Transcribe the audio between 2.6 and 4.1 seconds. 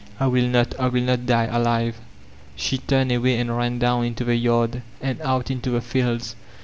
turned away and ran down